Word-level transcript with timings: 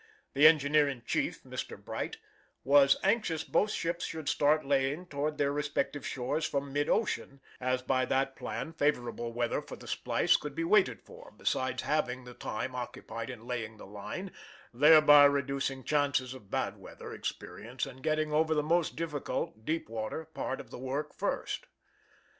The 0.33 0.47
engineer 0.47 0.89
in 0.89 1.03
chief 1.05 1.43
(Mr. 1.43 1.77
Bright) 1.77 2.17
was 2.63 2.97
anxious 3.03 3.43
both 3.43 3.69
ships 3.69 4.03
should 4.05 4.27
start 4.27 4.65
laying 4.65 5.05
toward 5.05 5.37
their 5.37 5.51
respective 5.51 6.07
shores 6.07 6.43
from 6.43 6.73
mid 6.73 6.89
ocean, 6.89 7.39
as 7.59 7.83
by 7.83 8.05
that 8.05 8.35
plan 8.35 8.73
favorable 8.73 9.31
weather 9.31 9.61
for 9.61 9.75
the 9.75 9.85
splice 9.87 10.37
could 10.37 10.55
be 10.55 10.63
waited 10.63 11.03
for, 11.03 11.31
besides 11.37 11.83
halving 11.83 12.23
the 12.23 12.33
time 12.33 12.73
occupied 12.73 13.29
in 13.29 13.45
laying 13.45 13.77
the 13.77 13.85
line, 13.85 14.31
thereby 14.73 15.25
reducing 15.25 15.83
chances 15.83 16.33
of 16.33 16.49
bad 16.49 16.77
weather 16.77 17.13
experience 17.13 17.85
and 17.85 18.01
getting 18.01 18.31
over 18.31 18.55
the 18.55 18.63
most 18.63 18.95
difficult 18.95 19.65
(deep 19.65 19.87
water) 19.87 20.25
part 20.25 20.59
of 20.59 20.71
the 20.71 20.79
work 20.79 21.13
first. 21.13 21.67